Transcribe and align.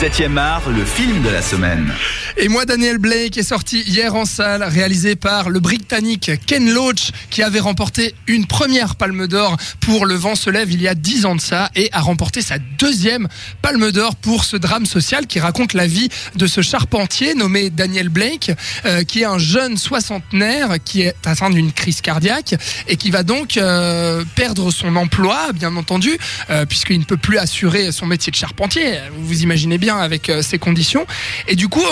7e 0.00 0.34
art, 0.38 0.66
le 0.66 0.82
film 0.86 1.20
de 1.20 1.28
la 1.28 1.42
semaine. 1.42 1.92
Et 2.36 2.48
moi, 2.48 2.64
Daniel 2.64 2.98
Blake 2.98 3.36
est 3.38 3.42
sorti 3.42 3.80
hier 3.80 4.14
en 4.14 4.24
salle, 4.24 4.62
réalisé 4.62 5.16
par 5.16 5.50
le 5.50 5.60
Britannique 5.60 6.30
Ken 6.46 6.70
Loach, 6.72 7.10
qui 7.30 7.42
avait 7.42 7.60
remporté 7.60 8.14
une 8.26 8.46
première 8.46 8.96
Palme 8.96 9.26
d'Or 9.26 9.56
pour 9.80 10.06
Le 10.06 10.14
Vent 10.14 10.34
se 10.34 10.48
lève 10.50 10.70
il 10.70 10.80
y 10.80 10.88
a 10.88 10.94
10 10.94 11.26
ans 11.26 11.34
de 11.34 11.40
ça, 11.40 11.70
et 11.74 11.88
a 11.92 12.00
remporté 12.00 12.40
sa 12.42 12.58
deuxième 12.78 13.28
Palme 13.62 13.90
d'Or 13.90 14.16
pour 14.16 14.44
ce 14.44 14.56
drame 14.56 14.86
social 14.86 15.26
qui 15.26 15.40
raconte 15.40 15.74
la 15.74 15.86
vie 15.86 16.08
de 16.36 16.46
ce 16.46 16.60
charpentier 16.60 17.34
nommé 17.34 17.70
Daniel 17.70 18.08
Blake, 18.08 18.52
euh, 18.84 19.02
qui 19.02 19.22
est 19.22 19.24
un 19.24 19.38
jeune 19.38 19.76
soixantenaire 19.76 20.76
qui 20.84 21.02
est 21.02 21.14
atteint 21.26 21.50
d'une 21.50 21.72
crise 21.72 22.00
cardiaque 22.00 22.54
et 22.88 22.96
qui 22.96 23.10
va 23.10 23.22
donc 23.22 23.56
euh, 23.56 24.24
perdre 24.36 24.70
son 24.70 24.94
emploi, 24.96 25.52
bien 25.52 25.74
entendu, 25.76 26.16
euh, 26.50 26.64
puisqu'il 26.64 27.00
ne 27.00 27.04
peut 27.04 27.16
plus 27.16 27.38
assurer 27.38 27.92
son 27.92 28.06
métier 28.06 28.30
de 28.30 28.36
charpentier. 28.36 28.98
Vous 29.16 29.26
vous 29.26 29.42
imaginez 29.42 29.78
bien 29.78 29.98
avec 29.98 30.30
ces 30.42 30.58
conditions. 30.58 31.06
Et 31.48 31.56
du 31.56 31.68
coup, 31.68 31.84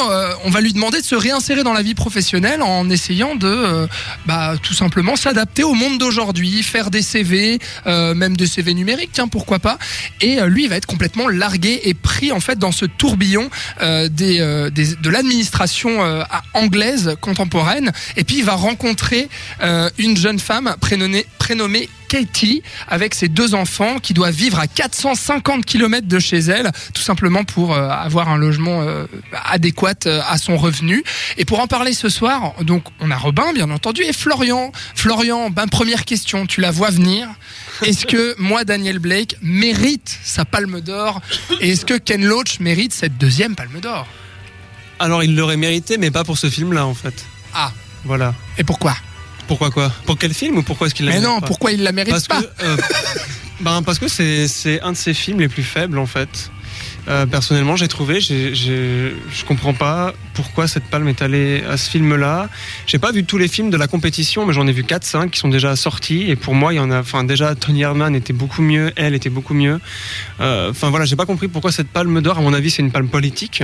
on 0.44 0.50
va 0.50 0.60
lui 0.60 0.72
demander 0.72 1.00
de 1.00 1.06
se 1.06 1.14
réinsérer 1.14 1.62
dans 1.62 1.72
la 1.72 1.82
vie 1.82 1.94
professionnelle 1.94 2.62
en 2.62 2.88
essayant 2.90 3.36
de, 3.36 3.46
euh, 3.46 3.86
bah, 4.26 4.54
tout 4.62 4.74
simplement 4.74 5.16
s'adapter 5.16 5.64
au 5.64 5.74
monde 5.74 5.98
d'aujourd'hui, 5.98 6.62
faire 6.62 6.90
des 6.90 7.02
CV, 7.02 7.58
euh, 7.86 8.14
même 8.14 8.36
des 8.36 8.46
CV 8.46 8.74
numériques, 8.74 9.10
tiens, 9.12 9.28
pourquoi 9.28 9.58
pas. 9.58 9.78
Et 10.20 10.40
euh, 10.40 10.46
lui, 10.46 10.64
il 10.64 10.70
va 10.70 10.76
être 10.76 10.86
complètement 10.86 11.28
largué 11.28 11.80
et 11.84 11.94
pris 11.94 12.32
en 12.32 12.40
fait 12.40 12.58
dans 12.58 12.72
ce 12.72 12.84
tourbillon 12.84 13.50
de 13.80 15.08
l'administration 15.08 16.24
anglaise 16.54 17.16
contemporaine. 17.20 17.92
Et 18.16 18.24
puis, 18.24 18.38
il 18.38 18.44
va 18.44 18.54
rencontrer 18.54 19.28
une 19.98 20.16
jeune 20.16 20.38
femme 20.38 20.76
prénommée 20.80 21.88
Katie 22.08 22.62
avec 22.88 23.14
ses 23.14 23.28
deux 23.28 23.54
enfants 23.54 23.98
qui 23.98 24.14
doivent 24.14 24.34
vivre 24.34 24.58
à 24.58 24.66
450 24.66 25.64
km 25.64 26.08
de 26.08 26.18
chez 26.18 26.38
elle, 26.38 26.70
tout 26.94 27.02
simplement 27.02 27.44
pour 27.44 27.74
euh, 27.74 27.88
avoir 27.88 28.28
un 28.28 28.36
logement 28.36 28.82
euh, 28.82 29.06
adéquat 29.32 29.94
euh, 30.06 30.20
à 30.26 30.38
son 30.38 30.56
revenu. 30.56 31.04
Et 31.36 31.44
pour 31.44 31.60
en 31.60 31.66
parler 31.66 31.92
ce 31.92 32.08
soir, 32.08 32.54
donc 32.62 32.84
on 33.00 33.10
a 33.10 33.16
Robin 33.16 33.52
bien 33.52 33.70
entendu 33.70 34.02
et 34.02 34.12
Florian. 34.12 34.72
Florian, 34.94 35.50
ben 35.50 35.66
première 35.66 36.04
question, 36.04 36.46
tu 36.46 36.60
la 36.60 36.70
vois 36.70 36.90
venir. 36.90 37.28
Est-ce 37.82 38.06
que 38.06 38.34
moi 38.38 38.64
Daniel 38.64 38.98
Blake 38.98 39.36
mérite 39.42 40.18
sa 40.24 40.44
Palme 40.44 40.80
d'Or? 40.80 41.20
Et 41.60 41.70
est-ce 41.70 41.84
que 41.84 41.94
Ken 41.94 42.24
Loach 42.24 42.60
mérite 42.60 42.92
cette 42.92 43.18
deuxième 43.18 43.54
Palme 43.54 43.80
d'Or? 43.80 44.06
Alors 44.98 45.22
il 45.22 45.36
l'aurait 45.36 45.56
mérité, 45.56 45.98
mais 45.98 46.10
pas 46.10 46.24
pour 46.24 46.38
ce 46.38 46.50
film-là 46.50 46.86
en 46.86 46.94
fait. 46.94 47.24
Ah. 47.54 47.70
Voilà. 48.04 48.34
Et 48.56 48.64
pourquoi? 48.64 48.96
Pourquoi 49.48 49.70
quoi? 49.70 49.90
Pour 50.06 50.16
quel 50.16 50.32
film 50.32 50.58
ou 50.58 50.62
pourquoi 50.62 50.86
est-ce 50.86 50.94
qu'il 50.94 51.06
la 51.06 51.12
Mais 51.12 51.20
non, 51.20 51.40
pourquoi 51.40 51.72
il 51.72 51.82
la 51.82 51.90
mérite 51.90 52.12
parce 52.12 52.28
pas 52.28 52.42
que, 52.42 52.64
euh, 52.64 52.76
ben, 53.60 53.82
Parce 53.82 53.98
que 53.98 54.06
c'est 54.06 54.80
un 54.82 54.92
de 54.92 54.96
ses 54.96 55.14
films 55.14 55.40
les 55.40 55.48
plus 55.48 55.64
faibles 55.64 55.98
en 55.98 56.06
fait. 56.06 56.50
Euh, 57.08 57.24
personnellement, 57.24 57.74
j'ai 57.74 57.88
trouvé, 57.88 58.20
je 58.20 58.52
je 58.52 59.44
comprends 59.46 59.72
pas 59.72 60.12
pourquoi 60.34 60.68
cette 60.68 60.84
palme 60.84 61.08
est 61.08 61.22
allée 61.22 61.64
à 61.68 61.78
ce 61.78 61.88
film-là. 61.90 62.48
J'ai 62.86 62.98
pas 62.98 63.12
vu 63.12 63.24
tous 63.24 63.38
les 63.38 63.48
films 63.48 63.70
de 63.70 63.78
la 63.78 63.86
compétition, 63.86 64.44
mais 64.44 64.52
j'en 64.52 64.66
ai 64.66 64.72
vu 64.72 64.82
4-5 64.82 65.30
qui 65.30 65.38
sont 65.38 65.48
déjà 65.48 65.74
sortis. 65.74 66.24
Et 66.28 66.36
pour 66.36 66.54
moi, 66.54 66.74
il 66.74 66.76
y 66.76 66.80
en 66.80 66.90
a, 66.90 67.00
enfin, 67.00 67.24
déjà, 67.24 67.54
Tony 67.54 67.82
Herman 67.82 68.14
était 68.14 68.34
beaucoup 68.34 68.60
mieux, 68.60 68.92
elle 68.96 69.14
était 69.14 69.30
beaucoup 69.30 69.54
mieux. 69.54 69.80
Euh, 70.40 70.70
enfin, 70.70 70.90
voilà, 70.90 71.06
j'ai 71.06 71.16
pas 71.16 71.26
compris 71.26 71.48
pourquoi 71.48 71.72
cette 71.72 71.88
palme 71.88 72.20
d'or, 72.20 72.38
à 72.38 72.40
mon 72.42 72.52
avis, 72.52 72.70
c'est 72.70 72.82
une 72.82 72.92
palme 72.92 73.08
politique, 73.08 73.62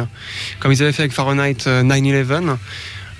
comme 0.58 0.72
ils 0.72 0.82
avaient 0.82 0.92
fait 0.92 1.02
avec 1.02 1.12
Fahrenheit 1.12 1.66
9-11. 1.66 2.56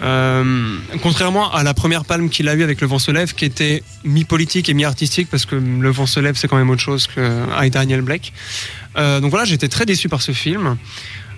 Euh, 0.03 0.77
contrairement 1.03 1.53
à 1.53 1.63
la 1.63 1.73
première 1.73 2.05
palme 2.05 2.29
qu'il 2.29 2.49
a 2.49 2.55
eue 2.55 2.63
avec 2.63 2.81
Le 2.81 2.87
Vent 2.87 2.99
se 2.99 3.11
lève, 3.11 3.35
qui 3.35 3.45
était 3.45 3.83
mi-politique 4.05 4.69
et 4.69 4.75
mi-artistique, 4.75 5.29
parce 5.31 5.47
que 5.47 5.57
Le 5.57 5.91
Vent 5.91 6.07
se 6.07 6.21
lève, 6.21 6.37
c'est 6.37 6.49
quand 6.49 6.57
même 6.57 6.71
autre 6.71 6.83
chose 6.83 7.07
que 7.07 7.69
Daniel 7.69 8.03
Blake. 8.03 8.33
Euh, 8.97 9.21
donc 9.21 9.31
voilà, 9.31 9.45
j'étais 9.45 9.69
très 9.69 9.87
déçu 9.87 10.09
par 10.09 10.23
ce 10.23 10.33
film. 10.33 10.77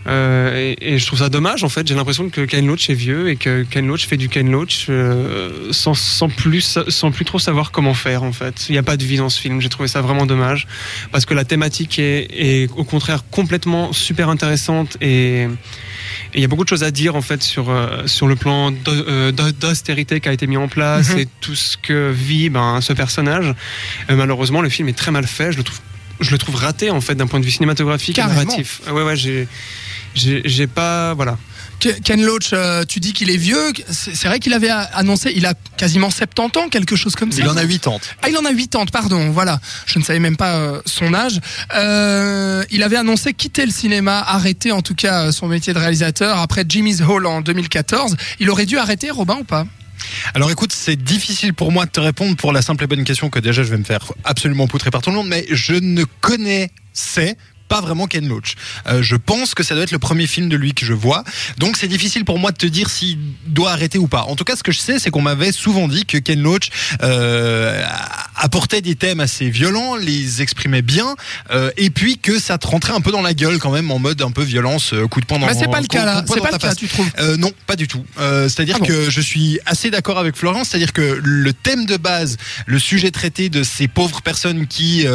Euh, 0.08 0.74
et, 0.80 0.98
je 1.00 1.06
trouve 1.06 1.18
ça 1.18 1.28
dommage 1.28 1.64
en 1.64 1.68
fait. 1.68 1.86
J'ai 1.86 1.96
l'impression 1.96 2.28
que 2.30 2.42
Ken 2.42 2.64
Loach 2.64 2.88
est 2.90 2.94
vieux 2.94 3.28
et 3.28 3.34
que 3.34 3.64
Ken 3.64 3.88
Loach 3.88 4.06
fait 4.06 4.16
du 4.16 4.28
Ken 4.28 4.48
Loach 4.48 4.88
sans, 5.72 6.28
plus, 6.28 6.78
sans 6.86 7.10
plus 7.10 7.24
trop 7.24 7.40
savoir 7.40 7.72
comment 7.72 7.94
faire 7.94 8.22
en 8.22 8.32
fait. 8.32 8.66
Il 8.68 8.72
n'y 8.72 8.78
a 8.78 8.84
pas 8.84 8.96
de 8.96 9.04
vie 9.04 9.16
dans 9.16 9.28
ce 9.28 9.40
film. 9.40 9.60
J'ai 9.60 9.68
trouvé 9.68 9.88
ça 9.88 10.02
vraiment 10.02 10.24
dommage 10.24 10.68
parce 11.10 11.26
que 11.26 11.34
la 11.34 11.44
thématique 11.44 11.98
est 11.98 12.70
au 12.76 12.84
contraire 12.84 13.24
complètement 13.32 13.92
super 13.92 14.28
intéressante 14.28 14.96
et 15.00 15.48
il 16.36 16.42
y 16.42 16.44
a 16.44 16.48
beaucoup 16.48 16.64
de 16.64 16.68
choses 16.68 16.84
à 16.84 16.90
dire 16.90 17.16
en 17.16 17.22
fait 17.22 17.42
sur 17.42 17.70
euh, 17.70 18.06
sur 18.06 18.26
le 18.26 18.36
plan 18.36 18.72
euh, 18.88 19.32
d'austérité 19.32 20.20
qui 20.20 20.28
a 20.28 20.32
été 20.32 20.46
mis 20.46 20.58
en 20.58 20.68
place 20.68 21.10
mhm. 21.10 21.18
et 21.20 21.28
tout 21.40 21.54
ce 21.54 21.76
que 21.76 22.12
vit 22.12 22.50
ben, 22.50 22.80
ce 22.80 22.92
personnage. 22.92 23.54
Euh, 24.10 24.16
malheureusement, 24.16 24.60
le 24.60 24.68
film 24.68 24.88
est 24.88 24.96
très 24.96 25.10
mal 25.10 25.26
fait. 25.26 25.52
Je 25.52 25.56
le 25.56 25.64
trouve 25.64 25.80
je 26.20 26.30
le 26.30 26.38
trouve 26.38 26.54
raté 26.54 26.90
en 26.90 27.00
fait 27.00 27.14
d'un 27.14 27.26
point 27.26 27.40
de 27.40 27.44
vue 27.44 27.50
cinématographique 27.50 28.18
et 28.18 28.22
narratif. 28.22 28.80
Ouais 28.86 29.02
ouais, 29.02 29.16
j'ai 29.16 29.48
j'ai 30.16 30.66
pas 30.66 31.14
voilà. 31.14 31.36
Ken 31.78 32.24
Loach, 32.24 32.50
euh, 32.52 32.84
tu 32.84 33.00
dis 33.00 33.12
qu'il 33.12 33.30
est 33.30 33.36
vieux. 33.36 33.72
C'est 33.90 34.26
vrai 34.26 34.38
qu'il 34.38 34.54
avait 34.54 34.70
annoncé, 34.70 35.32
il 35.36 35.44
a 35.44 35.54
quasiment 35.76 36.10
70 36.10 36.58
ans, 36.58 36.68
quelque 36.68 36.96
chose 36.96 37.14
comme 37.14 37.30
ça. 37.30 37.42
Il 37.42 37.48
en 37.48 37.56
a 37.56 37.66
80. 37.66 37.98
Ah, 38.22 38.28
il 38.30 38.36
en 38.36 38.44
a 38.44 38.54
80, 38.54 38.86
pardon. 38.86 39.30
Voilà. 39.30 39.60
Je 39.86 39.98
ne 39.98 40.04
savais 40.04 40.18
même 40.18 40.36
pas 40.36 40.56
euh, 40.56 40.80
son 40.86 41.12
âge. 41.12 41.40
Euh, 41.74 42.64
il 42.70 42.82
avait 42.82 42.96
annoncé 42.96 43.34
quitter 43.34 43.66
le 43.66 43.72
cinéma, 43.72 44.20
arrêter 44.20 44.72
en 44.72 44.80
tout 44.80 44.94
cas 44.94 45.32
son 45.32 45.48
métier 45.48 45.74
de 45.74 45.78
réalisateur 45.78 46.38
après 46.38 46.64
Jimmy's 46.66 47.02
Hall 47.02 47.26
en 47.26 47.42
2014. 47.42 48.16
Il 48.40 48.48
aurait 48.50 48.66
dû 48.66 48.78
arrêter, 48.78 49.10
Robin, 49.10 49.36
ou 49.40 49.44
pas? 49.44 49.66
Alors 50.34 50.50
écoute, 50.50 50.72
c'est 50.72 50.96
difficile 50.96 51.52
pour 51.52 51.72
moi 51.72 51.84
de 51.84 51.90
te 51.90 52.00
répondre 52.00 52.36
pour 52.36 52.52
la 52.52 52.62
simple 52.62 52.84
et 52.84 52.86
bonne 52.86 53.04
question 53.04 53.28
que 53.28 53.38
déjà 53.38 53.62
je 53.62 53.70
vais 53.70 53.78
me 53.78 53.84
faire 53.84 54.12
absolument 54.24 54.68
poutrer 54.68 54.90
par 54.90 55.02
tout 55.02 55.10
le 55.10 55.16
monde, 55.16 55.28
mais 55.28 55.46
je 55.50 55.74
ne 55.74 56.04
connais 56.20 56.70
c'est 56.92 57.36
pas 57.68 57.80
vraiment 57.80 58.06
Ken 58.06 58.26
Loach. 58.28 58.54
Euh, 58.86 59.02
je 59.02 59.16
pense 59.16 59.54
que 59.54 59.62
ça 59.62 59.74
doit 59.74 59.84
être 59.84 59.92
le 59.92 59.98
premier 59.98 60.26
film 60.26 60.48
de 60.48 60.56
lui 60.56 60.74
que 60.74 60.84
je 60.84 60.92
vois. 60.92 61.24
Donc 61.58 61.76
c'est 61.76 61.88
difficile 61.88 62.24
pour 62.24 62.38
moi 62.38 62.52
de 62.52 62.56
te 62.56 62.66
dire 62.66 62.90
s'il 62.90 63.18
doit 63.46 63.72
arrêter 63.72 63.98
ou 63.98 64.08
pas. 64.08 64.22
En 64.22 64.36
tout 64.36 64.44
cas, 64.44 64.56
ce 64.56 64.62
que 64.62 64.72
je 64.72 64.78
sais, 64.78 64.98
c'est 64.98 65.10
qu'on 65.10 65.22
m'avait 65.22 65.52
souvent 65.52 65.88
dit 65.88 66.04
que 66.04 66.18
Ken 66.18 66.40
Loach 66.40 66.70
euh, 67.02 67.82
apportait 68.36 68.82
des 68.82 68.94
thèmes 68.94 69.20
assez 69.20 69.50
violents, 69.50 69.96
les 69.96 70.42
exprimait 70.42 70.82
bien, 70.82 71.14
euh, 71.50 71.70
et 71.76 71.90
puis 71.90 72.18
que 72.18 72.38
ça 72.38 72.58
te 72.58 72.66
rentrait 72.66 72.92
un 72.92 73.00
peu 73.00 73.10
dans 73.10 73.22
la 73.22 73.34
gueule 73.34 73.58
quand 73.58 73.70
même, 73.70 73.90
en 73.90 73.98
mode 73.98 74.20
un 74.22 74.30
peu 74.30 74.42
violence, 74.42 74.92
euh, 74.92 75.06
coup 75.06 75.20
de 75.20 75.26
poing 75.26 75.38
dans. 75.38 75.46
Mais 75.46 75.54
c'est 75.54 75.70
pas 75.70 75.80
le 75.80 75.86
cas 75.86 76.04
là. 76.04 76.24
C'est 76.26 76.40
pas 76.40 76.50
le 76.50 76.58
cas, 76.58 76.74
tu 76.74 76.88
trouves 76.88 77.08
euh, 77.18 77.36
Non, 77.36 77.52
pas 77.66 77.76
du 77.76 77.88
tout. 77.88 78.04
Euh, 78.18 78.48
c'est-à-dire 78.48 78.78
ah 78.82 78.86
que 78.86 79.10
je 79.10 79.20
suis 79.20 79.58
assez 79.66 79.90
d'accord 79.90 80.18
avec 80.18 80.36
Florence. 80.36 80.68
C'est-à-dire 80.68 80.92
que 80.92 81.20
le 81.22 81.52
thème 81.52 81.86
de 81.86 81.96
base, 81.96 82.36
le 82.66 82.78
sujet 82.78 83.10
traité 83.10 83.48
de 83.48 83.62
ces 83.62 83.88
pauvres 83.88 84.22
personnes 84.22 84.66
qui 84.66 85.06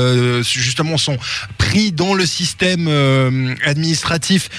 justement 0.44 0.98
sont 0.98 1.18
pris 1.58 1.92
dans 1.92 2.14
le 2.14 2.26
système 2.26 2.88
euh, 2.88 3.56
administratif 3.66 4.50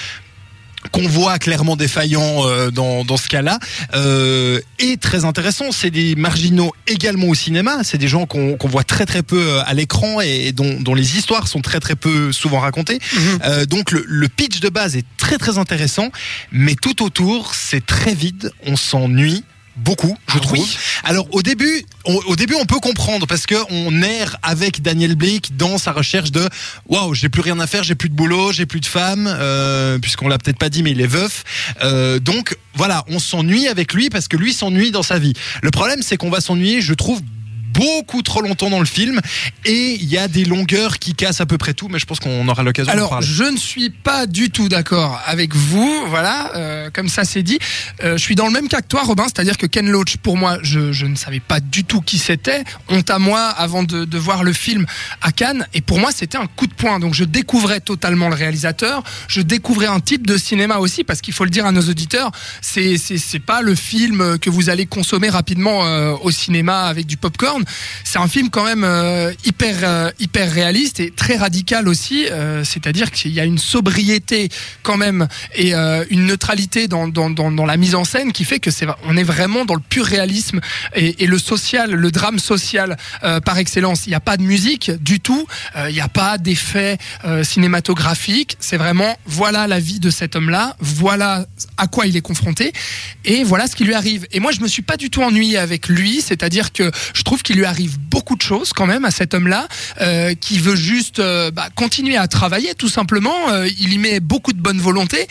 qu'on 0.91 1.07
voit 1.07 1.39
clairement 1.39 1.75
défaillant 1.75 2.47
euh, 2.47 2.71
dans, 2.71 3.03
dans 3.03 3.17
ce 3.17 3.27
cas-là 3.27 3.59
euh, 3.95 4.59
est 4.79 5.01
très 5.01 5.25
intéressant. 5.25 5.71
C'est 5.71 5.91
des 5.91 6.15
marginaux 6.15 6.73
également 6.87 7.27
au 7.27 7.35
cinéma. 7.35 7.79
C'est 7.83 7.97
des 7.97 8.07
gens 8.07 8.25
qu'on 8.25 8.57
voit 8.63 8.83
très 8.83 9.05
très 9.05 9.23
peu 9.23 9.59
à 9.65 9.73
l'écran 9.73 10.21
et, 10.21 10.51
dont, 10.51 10.79
dont, 10.79 10.95
les 10.95 11.17
histoires 11.17 11.47
sont 11.47 11.61
très 11.61 11.79
très 11.79 11.95
peu 11.95 12.31
souvent 12.31 12.59
racontées. 12.59 12.99
Mhm. 13.13 13.65
donc 13.65 13.91
le, 13.91 14.03
le, 14.07 14.27
pitch 14.27 14.59
de 14.59 14.69
base 14.69 14.95
est 14.95 15.05
très 15.17 15.37
très 15.37 15.57
intéressant, 15.57 16.09
mais 16.51 16.75
tout 16.75 17.03
autour 17.03 17.55
c'est 17.55 17.85
très 17.85 18.13
vide. 18.13 18.51
On 18.65 18.75
s'ennuie 18.75 19.43
beaucoup, 19.75 20.15
je 20.27 20.37
ah 20.37 20.39
trouve. 20.39 20.67
Alors 21.03 21.27
au 21.31 21.41
début, 21.41 21.85
au 22.05 22.35
début 22.35 22.55
on 22.55 22.65
peut 22.65 22.79
comprendre 22.79 23.27
parce 23.27 23.45
que 23.45 23.55
on 23.69 24.01
erre 24.01 24.37
avec 24.43 24.81
Daniel 24.81 25.15
Blake 25.15 25.55
dans 25.57 25.77
sa 25.77 25.91
recherche 25.91 26.31
de 26.31 26.47
waouh, 26.87 27.13
j'ai 27.13 27.29
plus 27.29 27.41
rien 27.41 27.59
à 27.59 27.67
faire, 27.67 27.83
j'ai 27.83 27.95
plus 27.95 28.09
de 28.09 28.15
boulot, 28.15 28.51
j'ai 28.51 28.65
plus 28.65 28.79
de 28.79 28.85
femme, 28.85 29.27
euh, 29.27 29.97
puisqu'on 29.99 30.27
l'a 30.27 30.37
peut-être 30.37 30.57
pas 30.57 30.69
dit, 30.69 30.83
mais 30.83 30.91
il 30.91 31.01
est 31.01 31.07
veuf. 31.07 31.43
Euh, 31.83 32.19
donc 32.19 32.57
voilà, 32.75 33.03
on 33.07 33.19
s'ennuie 33.19 33.67
avec 33.67 33.93
lui 33.93 34.09
parce 34.09 34.27
que 34.27 34.37
lui 34.37 34.53
s'ennuie 34.53 34.91
dans 34.91 35.03
sa 35.03 35.19
vie. 35.19 35.33
Le 35.61 35.71
problème, 35.71 36.01
c'est 36.01 36.17
qu'on 36.17 36.29
va 36.29 36.41
s'ennuyer, 36.41 36.81
je 36.81 36.93
trouve, 36.93 37.21
beaucoup 37.73 38.21
trop 38.21 38.41
longtemps 38.41 38.69
dans 38.69 38.79
le 38.79 38.85
film 38.85 39.19
et 39.65 39.97
il 39.99 40.05
y 40.05 40.17
a 40.17 40.27
des 40.27 40.45
longueurs 40.45 40.99
qui 40.99 41.13
cassent 41.15 41.41
à 41.41 41.45
peu 41.45 41.57
près 41.57 41.73
tout, 41.73 41.87
mais 41.89 41.99
je 41.99 42.05
pense 42.05 42.19
qu'on 42.19 42.47
aura 42.47 42.63
l'occasion 42.63 42.91
d'en 42.93 43.07
parler. 43.09 43.15
Alors, 43.15 43.21
je 43.21 43.43
ne 43.43 43.57
suis 43.57 43.89
pas 43.89 44.27
du 44.27 44.49
tout 44.49 44.69
d'accord 44.69 45.21
avec 45.25 45.55
vous, 45.55 46.05
voilà, 46.07 46.51
euh, 46.55 46.89
comme 46.91 47.09
ça 47.09 47.23
c'est 47.23 47.43
dit. 47.43 47.59
Euh, 48.03 48.17
je 48.17 48.21
suis 48.21 48.35
dans 48.35 48.45
le 48.45 48.51
même 48.51 48.67
cas 48.67 48.81
que 48.81 48.87
toi, 48.87 49.01
Robin, 49.03 49.23
c'est-à-dire 49.25 49.57
que 49.57 49.65
Ken 49.65 49.89
Loach, 49.89 50.17
pour 50.17 50.37
moi, 50.37 50.57
je, 50.61 50.91
je, 50.91 51.05
ne 51.05 51.15
savais 51.15 51.39
pas 51.39 51.59
du 51.59 51.83
tout 51.83 52.01
qui 52.01 52.17
c'était. 52.17 52.63
Honte 52.89 53.09
à 53.09 53.19
moi 53.19 53.41
avant 53.41 53.83
de, 53.83 54.05
de, 54.05 54.17
voir 54.17 54.43
le 54.43 54.53
film 54.53 54.85
à 55.21 55.31
Cannes, 55.31 55.65
et 55.73 55.81
pour 55.81 55.99
moi 55.99 56.11
c'était 56.11 56.37
un 56.37 56.47
coup 56.47 56.67
de 56.67 56.73
poing. 56.73 56.99
Donc 56.99 57.13
je 57.13 57.23
découvrais 57.23 57.79
totalement 57.79 58.29
le 58.29 58.35
réalisateur, 58.35 59.03
je 59.27 59.41
découvrais 59.41 59.87
un 59.87 59.99
type 59.99 60.27
de 60.27 60.37
cinéma 60.37 60.77
aussi, 60.77 61.03
parce 61.03 61.21
qu'il 61.21 61.33
faut 61.33 61.43
le 61.43 61.49
dire 61.49 61.65
à 61.65 61.71
nos 61.71 61.81
auditeurs, 61.81 62.31
c'est 62.61 62.97
c'est 62.97 63.39
pas 63.39 63.61
le 63.61 63.75
film 63.75 64.37
que 64.39 64.49
vous 64.49 64.69
allez 64.69 64.85
consommer 64.85 65.29
rapidement 65.29 65.85
euh, 65.85 66.15
au 66.21 66.31
cinéma 66.31 66.83
avec 66.83 67.05
du 67.05 67.17
popcorn 67.17 67.62
C'est 68.03 68.19
un 68.19 68.27
film 68.27 68.49
quand 68.49 68.63
même 68.63 68.83
euh, 68.83 69.33
hyper 69.45 69.75
euh, 69.83 70.11
hyper 70.19 70.51
réaliste 70.51 70.99
et 70.99 71.11
très 71.11 71.35
radical 71.35 71.87
aussi. 71.87 72.25
euh, 72.31 72.63
C'est-à-dire 72.63 73.11
qu'il 73.11 73.31
y 73.31 73.39
a 73.39 73.45
une 73.45 73.57
sobriété 73.57 74.49
quand 74.83 74.97
même 74.97 75.27
et 75.55 75.73
une 75.73 76.25
neutralité 76.25 76.87
dans, 76.87 77.07
dans, 77.07 77.29
dans, 77.29 77.65
la 77.65 77.77
mise 77.77 77.95
en 77.95 78.03
scène 78.03 78.31
qui 78.31 78.43
fait 78.43 78.59
que 78.59 78.71
c'est 78.71 78.85
on 79.05 79.15
est 79.17 79.23
vraiment 79.23 79.65
dans 79.65 79.75
le 79.75 79.81
pur 79.81 80.05
réalisme 80.05 80.59
et, 80.95 81.25
le 81.25 81.37
social, 81.37 81.91
le 81.91 82.11
drame 82.11 82.39
social 82.39 82.97
par 83.45 83.57
excellence. 83.57 84.05
Il 84.05 84.09
n'y 84.09 84.15
a 84.15 84.19
pas 84.19 84.37
de 84.37 84.43
musique 84.43 84.91
du 84.91 85.19
tout. 85.19 85.47
Il 85.87 85.93
n'y 85.93 86.01
a 86.01 86.07
pas 86.07 86.37
d'effets 86.37 86.97
euh, 87.25 87.43
cinématographiques. 87.43 88.57
C'est 88.59 88.77
vraiment 88.77 89.17
voilà 89.25 89.67
la 89.67 89.79
vie 89.79 89.99
de 89.99 90.09
cet 90.09 90.35
homme-là. 90.35 90.75
Voilà 90.79 91.45
à 91.77 91.87
quoi 91.87 92.05
il 92.05 92.17
est 92.17 92.21
confronté 92.21 92.73
et 93.25 93.43
voilà 93.43 93.67
ce 93.67 93.75
qui 93.75 93.83
lui 93.83 93.93
arrive. 93.93 94.27
Et 94.31 94.39
moi, 94.39 94.51
je 94.51 94.61
me 94.61 94.67
suis 94.67 94.81
pas 94.81 94.97
du 94.97 95.09
tout 95.09 95.21
ennuyé 95.23 95.57
avec 95.57 95.87
lui, 95.87 96.21
c'est-à-dire 96.21 96.73
que 96.73 96.91
je 97.13 97.23
trouve 97.23 97.41
qu'il 97.41 97.52
lui 97.53 97.65
arrive 97.65 97.99
beaucoup 97.99 98.35
de 98.35 98.41
choses 98.41 98.73
quand 98.73 98.85
même 98.85 99.05
à 99.05 99.11
cet 99.11 99.33
homme-là, 99.33 99.67
euh, 100.01 100.33
qui 100.35 100.59
veut 100.59 100.75
juste 100.75 101.19
euh, 101.19 101.51
bah, 101.51 101.69
continuer 101.75 102.17
à 102.17 102.27
travailler 102.27 102.73
tout 102.75 102.89
simplement. 102.89 103.49
Euh, 103.49 103.67
il 103.79 103.93
y 103.93 103.97
met 103.97 104.19
beaucoup 104.19 104.53
de 104.53 104.61
bonne 104.61 104.79
volonté, 104.79 105.27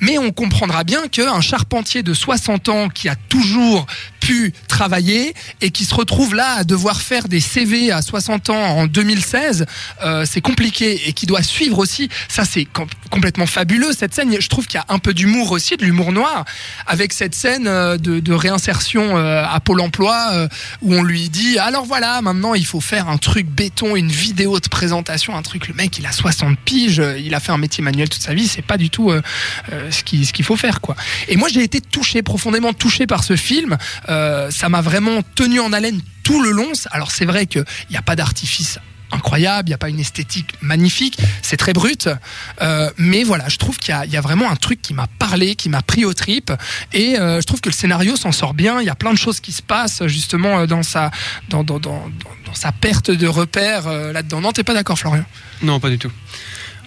mais 0.00 0.18
on 0.18 0.30
comprendra 0.30 0.84
bien 0.84 1.08
qu'un 1.08 1.40
charpentier 1.40 2.02
de 2.02 2.14
60 2.14 2.68
ans 2.68 2.88
qui 2.88 3.08
a 3.08 3.16
toujours 3.16 3.86
pu 4.24 4.54
travailler 4.68 5.34
et 5.60 5.70
qui 5.70 5.84
se 5.84 5.94
retrouve 5.94 6.34
là 6.34 6.54
à 6.60 6.64
devoir 6.64 7.02
faire 7.02 7.28
des 7.28 7.40
CV 7.40 7.92
à 7.92 8.00
60 8.00 8.48
ans 8.48 8.54
en 8.78 8.86
2016, 8.86 9.66
euh, 10.02 10.24
c'est 10.24 10.40
compliqué 10.40 11.08
et 11.08 11.12
qui 11.12 11.26
doit 11.26 11.42
suivre 11.42 11.78
aussi. 11.78 12.08
Ça, 12.28 12.44
c'est 12.46 12.64
com- 12.64 12.88
complètement 13.10 13.46
fabuleux 13.46 13.92
cette 13.92 14.14
scène. 14.14 14.34
Je 14.40 14.48
trouve 14.48 14.66
qu'il 14.66 14.78
y 14.78 14.80
a 14.80 14.86
un 14.88 14.98
peu 14.98 15.12
d'humour 15.12 15.52
aussi, 15.52 15.76
de 15.76 15.84
l'humour 15.84 16.10
noir, 16.10 16.46
avec 16.86 17.12
cette 17.12 17.34
scène 17.34 17.66
euh, 17.66 17.98
de, 17.98 18.32
réinsertion 18.32 19.18
euh, 19.18 19.44
à 19.44 19.60
Pôle 19.60 19.80
Emploi 19.82 20.28
euh, 20.32 20.48
où 20.80 20.94
on 20.94 21.02
lui 21.02 21.28
dit 21.28 21.58
alors 21.58 21.84
voilà, 21.84 22.22
maintenant 22.22 22.54
il 22.54 22.64
faut 22.64 22.80
faire 22.80 23.08
un 23.10 23.18
truc 23.18 23.46
béton, 23.46 23.94
une 23.94 24.10
vidéo 24.10 24.58
de 24.58 24.68
présentation, 24.68 25.36
un 25.36 25.42
truc. 25.42 25.68
Le 25.68 25.74
mec, 25.74 25.98
il 25.98 26.06
a 26.06 26.12
60 26.12 26.58
piges, 26.64 27.02
il 27.18 27.34
a 27.34 27.40
fait 27.40 27.52
un 27.52 27.58
métier 27.58 27.84
manuel 27.84 28.08
toute 28.08 28.22
sa 28.22 28.32
vie, 28.32 28.48
c'est 28.48 28.62
pas 28.62 28.78
du 28.78 28.88
tout 28.88 29.12
ce 29.90 30.02
qui- 30.02 30.24
ce 30.24 30.32
qu'il 30.32 30.44
faut 30.46 30.56
faire 30.56 30.80
quoi. 30.80 30.96
Et 31.28 31.36
moi, 31.36 31.48
j'ai 31.52 31.62
été 31.62 31.80
touché, 31.82 32.22
profondément 32.22 32.72
touché 32.72 33.06
par 33.06 33.22
ce 33.22 33.36
film. 33.36 33.76
Ça 34.50 34.68
m'a 34.68 34.80
vraiment 34.80 35.22
tenu 35.34 35.60
en 35.60 35.72
haleine 35.72 36.00
tout 36.22 36.42
le 36.42 36.50
long. 36.50 36.72
Alors 36.90 37.10
c'est 37.10 37.24
vrai 37.26 37.46
qu'il 37.46 37.64
n'y 37.90 37.96
a 37.96 38.02
pas 38.02 38.16
d'artifice 38.16 38.78
incroyable, 39.12 39.68
il 39.68 39.70
n'y 39.70 39.74
a 39.74 39.78
pas 39.78 39.90
une 39.90 40.00
esthétique 40.00 40.54
magnifique, 40.60 41.18
c'est 41.40 41.56
très 41.56 41.72
brut, 41.72 42.08
Euh, 42.62 42.90
mais 42.96 43.22
voilà, 43.22 43.48
je 43.48 43.58
trouve 43.58 43.78
qu'il 43.78 43.94
y, 43.94 44.16
a- 44.16 44.20
vraiment 44.20 44.50
un 44.50 44.56
truc 44.56 44.82
qui 44.82 44.92
m'a 44.92 45.06
parlé, 45.20 45.54
qui 45.54 45.68
m'a 45.68 45.82
pris 45.82 46.04
aux 46.04 46.14
tripes, 46.14 46.50
et 46.92 47.16
euh, 47.20 47.40
je 47.40 47.46
trouve 47.46 47.60
que 47.60 47.68
le 47.68 47.74
scénario 47.74 48.16
s'en 48.16 48.32
sort 48.32 48.54
bien, 48.54 48.80
il 48.80 48.86
y 48.86 48.90
a 48.90 48.96
plein 48.96 49.12
de 49.12 49.18
choses 49.18 49.38
qui 49.38 49.52
se 49.52 49.62
passent 49.62 50.04
justement 50.06 50.60
euh, 50.60 50.66
dans 50.66 50.82
sa, 50.82 51.12
dans 51.48 51.64
sa 52.54 52.72
perte 52.72 53.12
de 53.12 53.26
repères 53.28 53.86
euh, 53.86 54.12
là-dedans. 54.12 54.40
Non, 54.40 54.50
t'es 54.52 54.64
pas 54.64 54.74
d'accord 54.74 54.98
Florian? 54.98 55.24
Non, 55.62 55.78
pas 55.78 55.90
du 55.90 55.98
tout. 55.98 56.10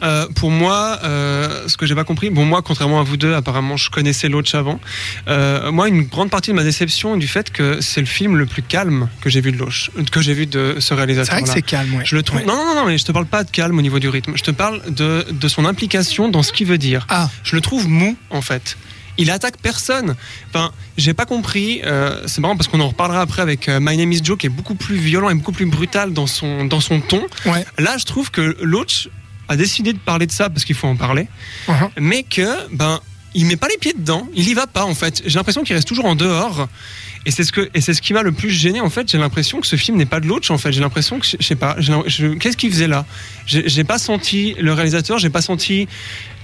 Euh, 0.04 0.28
pour 0.36 0.52
moi, 0.52 1.00
euh, 1.04 1.68
ce 1.68 1.76
que 1.78 1.86
j'ai 1.86 1.96
pas 1.96 2.04
compris, 2.04 2.30
bon 2.30 2.46
moi, 2.46 2.62
contrairement 2.62 3.00
à 3.00 3.04
vous 3.04 3.18
deux, 3.18 3.34
apparemment, 3.34 3.78
je 3.78 3.90
connaissais 3.90 4.30
l'autre 4.30 4.54
avant. 4.56 4.80
Euh, 5.28 5.72
moi, 5.72 5.88
une 5.88 6.04
grande 6.04 6.30
partie 6.30 6.52
de 6.52 6.56
ma 6.56 6.64
déception 6.64 7.16
est 7.16 7.20
du 7.20 7.28
fait 7.28 7.52
que 7.52 7.82
c'est 7.82 8.00
le 8.02 8.06
film 8.08 8.36
le 8.38 8.46
plus 8.46 8.62
calme 8.62 9.10
que 9.22 9.30
j'ai 9.30 9.42
vu 9.42 9.52
de 9.52 9.58
Loach, 9.58 9.90
que 10.12 10.22
j'ai 10.22 10.34
vu 10.34 10.46
de 10.46 10.76
ce 10.80 10.88
C'est 10.88 10.94
réalisateur. 10.96 11.34
vrai 11.36 11.44
que 11.44 11.50
c'est 11.50 11.62
calme, 11.62 11.96
ouais. 11.96 12.04
Je 12.06 12.16
le 12.16 12.24
trouve. 12.24 12.40
Ouais. 12.40 12.46
Non, 12.46 12.56
non, 12.56 12.76
non, 12.76 12.86
mais 12.86 12.98
je 12.98 13.06
te 13.06 13.12
parle 13.12 13.26
pas 13.26 13.44
de 13.44 13.52
calme 13.52 13.78
au 13.78 13.82
niveau 13.82 14.00
du 14.00 14.10
rythme. 14.10 14.34
Je 14.36 14.44
te 14.44 14.52
parle 14.52 14.82
de, 14.90 15.26
de 15.32 15.48
son 15.48 15.66
implication 15.66 16.30
dans 16.30 16.44
ce 16.44 16.52
qu'il 16.54 16.68
veut 16.68 16.78
dire. 16.78 17.06
Ah, 17.10 17.30
Je 17.44 17.56
le 17.56 17.62
trouve 17.62 17.88
mou, 17.88 18.16
en 18.30 18.42
fait. 18.42 18.78
Il 19.20 19.32
attaque 19.32 19.58
personne. 19.60 20.16
Enfin, 20.50 20.72
j'ai 20.96 21.16
pas 21.16 21.26
compris. 21.26 21.82
euh, 21.86 22.22
c'est 22.28 22.40
marrant 22.40 22.56
parce 22.56 22.68
qu'on 22.68 22.80
en 22.80 22.90
reparlera 22.90 23.22
après 23.22 23.42
avec 23.42 23.68
euh, 23.68 23.80
My 23.82 23.98
Name 23.98 24.12
Is 24.12 24.20
Joe, 24.24 24.38
qui 24.38 24.46
est 24.46 24.50
beaucoup 24.50 24.76
plus 24.76 24.96
violent 24.98 25.32
et 25.32 25.34
beaucoup 25.34 25.52
plus 25.54 25.66
brutal 25.66 26.14
dans 26.14 26.28
son 26.28 26.66
dans 26.66 26.82
son 26.82 27.00
ton. 27.02 27.26
ouais. 27.48 27.66
Là, 27.80 27.98
je 27.98 28.06
trouve 28.06 28.30
que 28.30 28.56
Loach 28.62 29.10
a 29.48 29.56
décidé 29.56 29.94
de 29.94 30.00
parler 30.00 30.26
de 30.28 30.32
ça 30.32 30.50
parce 30.50 30.66
qu'il 30.66 30.76
faut 30.76 30.88
en 30.88 30.96
parler, 30.96 31.28
Uh-huh. 31.68 31.90
mais 32.00 32.24
que 32.24 32.48
ben 32.72 33.00
il 33.34 33.46
met 33.46 33.56
pas 33.58 33.68
les 33.68 33.78
pieds 33.78 33.94
dedans, 33.94 34.28
il 34.34 34.48
y 34.50 34.54
va 34.54 34.68
pas 34.68 34.86
en 34.86 34.96
fait. 34.96 35.22
J'ai 35.26 35.38
l'impression 35.38 35.64
qu'il 35.64 35.76
reste 35.76 35.88
toujours 35.88 36.06
en 36.06 36.16
dehors. 36.16 36.68
Et 37.28 37.32
c'est 37.32 37.44
ce 37.44 37.52
que 37.52 37.70
et 37.74 37.82
c'est 37.82 37.94
ce 37.94 38.02
qui 38.02 38.14
m'a 38.14 38.24
le 38.24 38.32
plus 38.32 38.50
gêné 38.50 38.80
en 38.80 38.90
fait. 38.90 39.12
J'ai 39.12 39.18
l'impression 39.18 39.60
que 39.60 39.68
ce 39.68 39.76
film 39.76 39.98
n'est 39.98 40.06
pas 40.06 40.22
de 40.22 40.28
Loach 40.28 40.50
en 40.50 40.58
fait. 40.58 40.72
J'ai 40.72 40.80
l'impression 40.80 41.20
que 41.20 41.26
je 41.28 41.36
sais 41.46 41.56
pas. 41.56 41.76
Qu'est-ce 42.40 42.56
qu'il 42.56 42.72
faisait 42.72 42.88
là? 42.88 43.06
J'ai 43.46 43.84
pas 43.84 43.98
senti 44.00 44.56
le 44.60 44.72
réalisateur. 44.74 45.20
J'ai 45.20 45.30
pas 45.30 45.42
senti 45.42 45.88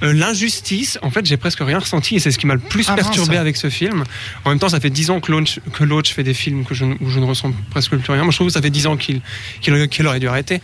euh, 0.04 0.12
l'injustice. 0.12 1.00
En 1.02 1.10
fait, 1.10 1.26
j'ai 1.26 1.38
presque 1.38 1.60
rien 1.62 1.80
ressenti 1.80 2.16
et 2.18 2.20
c'est 2.20 2.32
ce 2.32 2.38
qui 2.38 2.48
m'a 2.48 2.56
le 2.56 2.60
plus 2.60 2.86
Ah, 2.90 2.96
mince. 2.98 3.06
perturbé 3.06 3.38
avec 3.38 3.56
ce 3.56 3.70
film. 3.70 4.04
En 4.44 4.50
même 4.50 4.60
temps, 4.60 4.68
ça 4.68 4.82
fait 4.82 4.90
dix 4.90 5.10
ans 5.10 5.22
que 5.22 5.32
Loach, 5.32 5.60
que 5.72 5.86
Loach 5.86 6.12
fait 6.14 6.24
des 6.24 6.34
films 6.34 6.66
que 6.66 6.74
je, 6.76 6.84
ne- 6.84 6.96
où 7.00 7.10
je 7.10 7.20
ne 7.20 7.26
ressens 7.26 7.54
presque 7.72 7.96
plus 7.96 8.12
rien. 8.12 8.24
Moi, 8.24 8.32
je 8.32 8.38
trouve 8.38 8.48
que 8.48 8.54
ça 8.54 8.62
fait 8.62 8.70
dix 8.70 8.86
ans 8.86 8.98
qu'il 8.98 9.22
qu'il 9.62 10.06
aurait 10.06 10.20
dû 10.20 10.28
arrêter. 10.28 10.62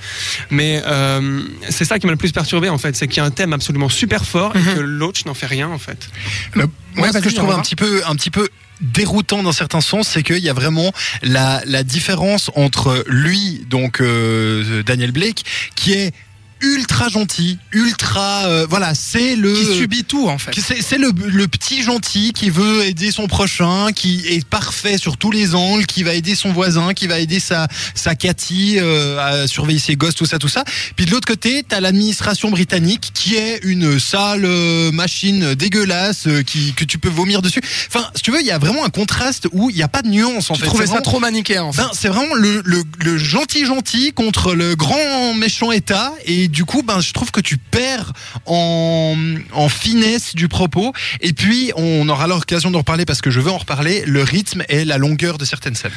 Mais 0.49 0.81
euh, 0.85 1.41
c'est 1.69 1.85
ça 1.85 1.97
qui 1.97 2.05
m'a 2.07 2.11
le 2.11 2.17
plus 2.17 2.33
perturbé 2.33 2.67
en 2.67 2.77
fait, 2.77 2.95
c'est 2.97 3.07
qu'il 3.07 3.17
y 3.17 3.21
a 3.21 3.25
un 3.25 3.31
thème 3.31 3.53
absolument 3.53 3.87
super 3.89 4.25
fort 4.25 4.53
et 4.55 4.59
Mhm. 4.59 4.75
que 4.75 4.79
Loach 4.81 5.25
n'en 5.25 5.33
fait 5.33 5.45
rien 5.47 5.69
en 5.69 5.79
fait. 5.79 6.09
Moi, 6.55 6.65
Ouais, 6.97 7.11
ce 7.13 7.19
que 7.19 7.29
je 7.29 7.35
trouve 7.35 7.51
un 7.51 7.61
petit 7.61 7.77
peu, 7.77 8.01
un 8.05 8.15
petit 8.15 8.31
peu 8.31 8.49
déroutant 8.81 9.43
dans 9.43 9.51
certains 9.51 9.81
sens, 9.81 10.07
c'est 10.07 10.23
qu'il 10.23 10.39
y 10.39 10.49
a 10.49 10.53
vraiment 10.53 10.91
la, 11.21 11.61
la 11.65 11.83
différence 11.83 12.51
entre 12.55 13.03
lui, 13.07 13.65
donc 13.69 14.01
euh, 14.01 14.83
Daniel 14.83 15.11
Blake, 15.11 15.43
qui 15.75 15.93
est 15.93 16.13
ultra 16.61 17.07
gentil, 17.09 17.57
ultra, 17.71 18.45
euh, 18.47 18.65
voilà, 18.69 18.93
c'est 18.95 19.35
le 19.35 19.53
Qui 19.53 19.65
subit 19.77 20.03
tout 20.03 20.27
en 20.27 20.37
fait. 20.37 20.51
C'est 20.59 20.97
le, 20.97 21.11
le 21.27 21.47
petit 21.47 21.81
gentil 21.83 22.33
qui 22.33 22.49
veut 22.49 22.83
aider 22.83 23.11
son 23.11 23.27
prochain, 23.27 23.91
qui 23.93 24.23
est 24.27 24.45
parfait 24.45 24.97
sur 24.97 25.17
tous 25.17 25.31
les 25.31 25.55
angles, 25.55 25.85
qui 25.85 26.03
va 26.03 26.13
aider 26.13 26.35
son 26.35 26.51
voisin, 26.51 26.93
qui 26.93 27.07
va 27.07 27.19
aider 27.19 27.39
sa, 27.39 27.67
sa 27.95 28.15
Cathy 28.15 28.77
euh, 28.79 29.43
à 29.43 29.47
surveiller 29.47 29.79
ses 29.79 29.95
gosses, 29.95 30.15
tout 30.15 30.25
ça, 30.25 30.39
tout 30.39 30.49
ça. 30.49 30.63
Puis 30.95 31.05
de 31.05 31.11
l'autre 31.11 31.27
côté, 31.27 31.63
t'as 31.67 31.79
l'administration 31.79 32.49
britannique 32.51 33.11
qui 33.13 33.35
est 33.35 33.59
une 33.63 33.99
sale 33.99 34.43
euh, 34.45 34.91
machine 34.91 35.55
dégueulasse 35.55 36.27
euh, 36.27 36.41
qui, 36.43 36.73
que 36.73 36.83
tu 36.83 36.97
peux 36.97 37.09
vomir 37.09 37.41
dessus. 37.41 37.61
Enfin, 37.87 38.09
si 38.15 38.21
tu 38.21 38.31
veux, 38.31 38.41
il 38.41 38.45
y 38.47 38.51
a 38.51 38.57
vraiment 38.57 38.83
un 38.83 38.89
contraste 38.89 39.47
où 39.53 39.69
il 39.69 39.75
n'y 39.75 39.83
a 39.83 39.87
pas 39.87 40.01
de 40.01 40.09
nuance 40.09 40.51
en 40.51 40.55
Tu 40.55 40.61
fait. 40.61 40.65
trouvais 40.67 40.85
ça 40.85 40.91
vraiment- 40.93 41.03
trop 41.03 41.19
manichéen 41.19 41.63
en 41.63 41.71
fait. 41.71 41.81
ben, 41.81 41.89
c'est 41.93 42.09
vraiment 42.09 42.33
le, 42.35 42.61
le, 42.65 42.83
le 42.99 43.17
gentil 43.17 43.65
gentil 43.65 44.11
contre 44.13 44.53
le 44.53 44.75
grand 44.75 45.33
méchant 45.35 45.71
État 45.71 46.13
et 46.25 46.48
du 46.49 46.65
coup 46.65 46.83
ben 46.83 46.99
je 46.99 47.13
trouve 47.13 47.31
que 47.31 47.41
tu 47.41 47.57
perds 47.57 48.11
en, 48.45 49.15
en 49.53 49.69
finesse 49.69 50.35
du 50.35 50.47
propos 50.47 50.93
et 51.21 51.33
puis 51.33 51.71
on 51.75 52.07
aura 52.09 52.27
l'occasion 52.27 52.71
d'en 52.71 52.79
reparler 52.79 53.05
parce 53.05 53.21
que 53.21 53.29
je 53.29 53.39
veux 53.39 53.51
en 53.51 53.57
reparler 53.57 54.03
le 54.05 54.23
rythme 54.23 54.63
et 54.69 54.85
la 54.85 54.97
longueur 54.97 55.37
de 55.37 55.45
certaines 55.45 55.75
scènes. 55.75 55.91